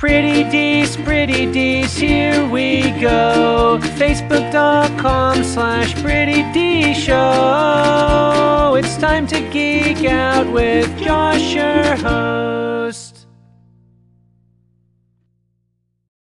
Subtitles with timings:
[0.00, 3.78] Pretty Dees, Pretty Dees, here we go.
[3.98, 8.76] Facebook.com slash Pretty D Show.
[8.78, 13.09] It's time to geek out with Josh, your host.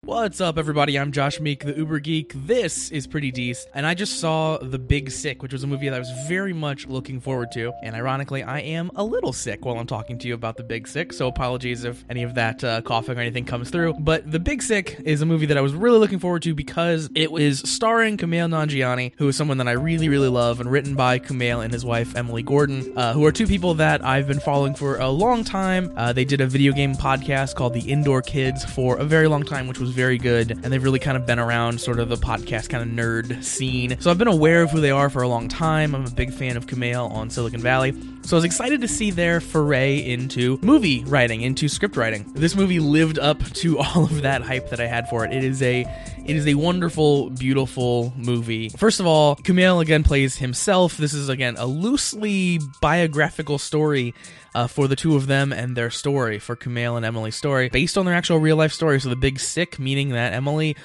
[0.07, 0.97] What's up, everybody?
[0.97, 2.31] I'm Josh Meek, the Uber Geek.
[2.33, 5.89] This is Pretty Decent, and I just saw The Big Sick, which was a movie
[5.89, 7.73] that I was very much looking forward to.
[7.83, 10.87] And ironically, I am a little sick while I'm talking to you about The Big
[10.87, 13.95] Sick, so apologies if any of that uh, coughing or anything comes through.
[13.99, 17.09] But The Big Sick is a movie that I was really looking forward to because
[17.13, 20.95] it was starring Kumail Nanjiani, who is someone that I really, really love, and written
[20.95, 24.39] by Kumail and his wife Emily Gordon, uh, who are two people that I've been
[24.39, 25.91] following for a long time.
[25.97, 29.43] Uh, they did a video game podcast called The Indoor Kids for a very long
[29.43, 32.17] time, which was very good, and they've really kind of been around sort of the
[32.17, 33.99] podcast kind of nerd scene.
[33.99, 35.95] So I've been aware of who they are for a long time.
[35.95, 37.93] I'm a big fan of Kumail on Silicon Valley.
[38.21, 42.31] So I was excited to see their foray into movie writing, into script writing.
[42.35, 45.33] This movie lived up to all of that hype that I had for it.
[45.33, 45.85] It is a
[46.27, 48.67] it is a wonderful, beautiful movie.
[48.69, 50.97] First of all, Kumail again plays himself.
[50.97, 54.13] This is again a loosely biographical story
[54.53, 57.97] uh, for the two of them and their story, for Kumail and Emily's story, based
[57.97, 58.99] on their actual real life story.
[58.99, 60.75] So the big sick, meaning that Emily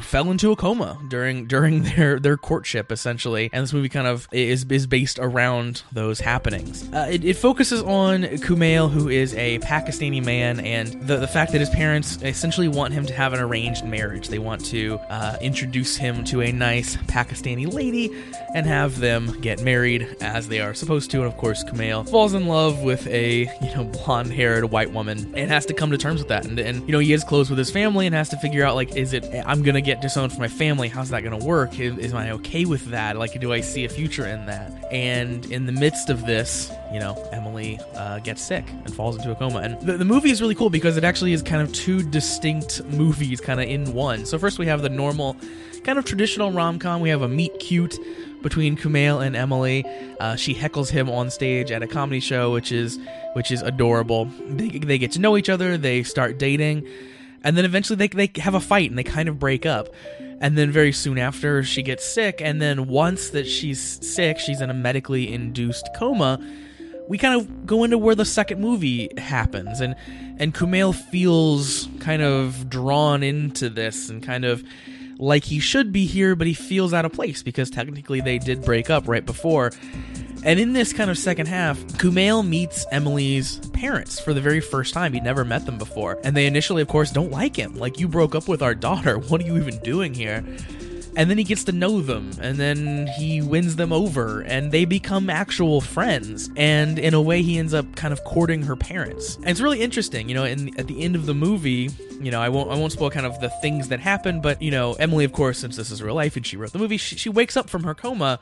[0.00, 3.50] fell into a coma during during their their courtship essentially.
[3.52, 6.88] And this movie kind of is is based around those happenings.
[6.92, 11.52] Uh, it, it focuses on Kumail who is a Pakistani man and the, the fact
[11.52, 14.28] that his parents essentially want him to have an arranged marriage.
[14.28, 18.10] They want to uh, introduce him to a nice Pakistani lady
[18.54, 21.18] and have them get married as they are supposed to.
[21.18, 25.32] And of course Kumail falls in love with a you know blonde haired white woman
[25.36, 26.44] and has to come to terms with that.
[26.44, 28.74] And, and you know he is close with his family and has to figure out
[28.74, 30.88] like is it I'm gonna get disowned from my family.
[30.88, 31.78] How's that gonna work?
[31.78, 33.16] Is, is I okay with that?
[33.16, 34.72] Like, do I see a future in that?
[34.92, 39.30] And in the midst of this, you know, Emily uh, gets sick and falls into
[39.30, 39.58] a coma.
[39.58, 42.84] And the, the movie is really cool because it actually is kind of two distinct
[42.86, 44.26] movies, kind of in one.
[44.26, 45.36] So first we have the normal,
[45.84, 47.00] kind of traditional rom com.
[47.00, 47.98] We have a meet cute
[48.42, 49.84] between Kumail and Emily.
[50.18, 52.98] Uh, she heckles him on stage at a comedy show, which is
[53.34, 54.24] which is adorable.
[54.46, 55.76] They, they get to know each other.
[55.76, 56.86] They start dating
[57.42, 59.88] and then eventually they, they have a fight and they kind of break up.
[60.42, 62.40] And then very soon after she gets sick.
[62.40, 66.38] And then once that she's sick she's in a medically induced coma
[67.10, 69.80] we kind of go into where the second movie happens.
[69.80, 69.96] And
[70.38, 74.62] and Kumail feels kind of drawn into this and kind of
[75.18, 78.64] like he should be here but he feels out of place because technically they did
[78.64, 79.70] break up right before
[80.44, 84.94] and in this kind of second half, Kumail meets Emily's parents for the very first
[84.94, 85.12] time.
[85.12, 86.18] He'd never met them before.
[86.24, 87.76] And they initially, of course, don't like him.
[87.76, 89.18] Like, you broke up with our daughter.
[89.30, 90.44] What are you even doing here?
[91.16, 94.84] And then he gets to know them, and then he wins them over, and they
[94.84, 96.50] become actual friends.
[96.56, 99.36] And in a way, he ends up kind of courting her parents.
[99.36, 100.44] And it's really interesting, you know.
[100.44, 101.90] In at the end of the movie,
[102.20, 104.70] you know, I won't I won't spoil kind of the things that happen, but you
[104.70, 107.16] know, Emily, of course, since this is real life and she wrote the movie, she,
[107.16, 108.40] she wakes up from her coma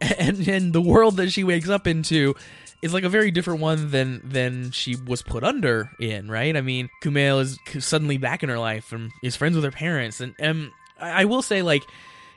[0.18, 2.34] and and the world that she wakes up into
[2.82, 6.56] is like a very different one than than she was put under in, right?
[6.56, 10.20] I mean, Kumail is suddenly back in her life and is friends with her parents,
[10.20, 11.82] and um, I will say like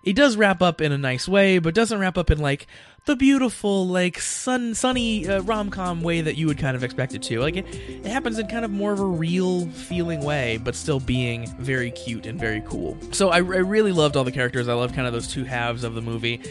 [0.04, 2.68] it does wrap up in a nice way, but doesn't wrap up in like
[3.06, 7.24] the beautiful like sun sunny uh, rom-com way that you would kind of expect it
[7.24, 7.40] to.
[7.40, 11.00] Like it, it happens in kind of more of a real feeling way, but still
[11.00, 12.98] being very cute and very cool.
[13.12, 14.68] So I, I really loved all the characters.
[14.68, 16.42] I love kind of those two halves of the movie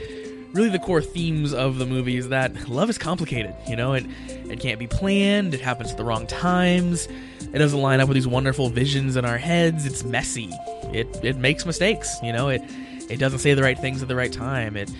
[0.52, 3.54] really the core themes of the movie is that love is complicated.
[3.66, 5.54] You know, it it can't be planned.
[5.54, 7.08] It happens at the wrong times.
[7.52, 9.86] It doesn't line up with these wonderful visions in our heads.
[9.86, 10.50] It's messy.
[10.92, 12.18] It it makes mistakes.
[12.22, 12.62] You know, it
[13.10, 14.76] it doesn't say the right things at the right time.
[14.76, 14.90] It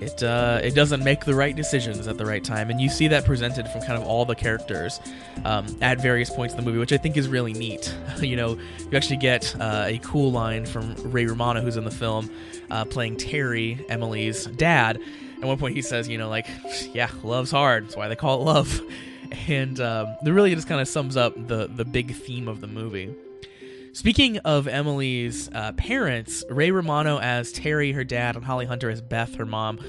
[0.00, 3.08] it uh, it doesn't make the right decisions at the right time, and you see
[3.08, 4.98] that presented from kind of all the characters
[5.44, 7.94] um, at various points in the movie, which I think is really neat.
[8.20, 11.90] you know, you actually get uh, a cool line from Ray Romano, who's in the
[11.90, 12.30] film,
[12.70, 14.98] uh, playing Terry, Emily's dad.
[15.36, 16.46] At one point, he says, "You know, like,
[16.94, 17.84] yeah, love's hard.
[17.84, 18.80] That's why they call it love."
[19.46, 22.66] And um, it really just kind of sums up the the big theme of the
[22.66, 23.14] movie.
[23.92, 29.02] Speaking of Emily's uh, parents, Ray Romano as Terry, her dad, and Holly Hunter as
[29.02, 29.80] Beth, her mom,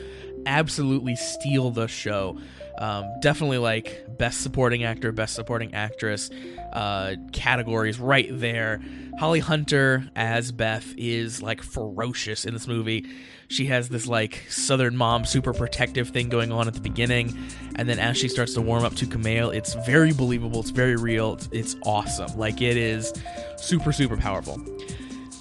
[0.45, 2.37] absolutely steal the show.
[2.77, 6.31] Um, definitely like best supporting actor, best supporting actress
[6.73, 8.81] uh, categories right there.
[9.19, 13.05] Holly Hunter as Beth is like ferocious in this movie.
[13.49, 17.37] She has this like southern mom super protective thing going on at the beginning,
[17.75, 20.95] and then as she starts to warm up to Kumail, it's very believable, it's very
[20.95, 22.35] real, it's, it's awesome.
[22.37, 23.13] Like it is
[23.57, 24.59] super super powerful.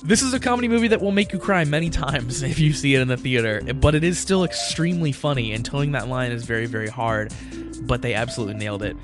[0.03, 2.95] This is a comedy movie that will make you cry many times if you see
[2.95, 6.45] it in the theater, but it is still extremely funny, and towing that line is
[6.45, 7.33] very, very hard,
[7.83, 8.97] but they absolutely nailed it.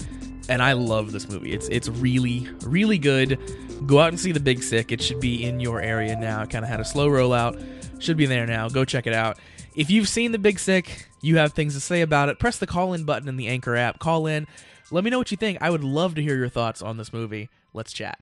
[0.48, 1.52] And I love this movie.
[1.52, 3.36] It's it's really, really good,
[3.84, 4.90] Go out and see The Big Sick.
[4.90, 6.42] It should be in your area now.
[6.42, 7.62] It kind of had a slow rollout.
[8.00, 8.68] Should be there now.
[8.68, 9.38] Go check it out.
[9.74, 12.66] If you've seen The Big Sick, you have things to say about it, press the
[12.66, 13.98] call in button in the Anchor app.
[13.98, 14.46] Call in.
[14.90, 15.58] Let me know what you think.
[15.60, 17.50] I would love to hear your thoughts on this movie.
[17.74, 18.18] Let's chat.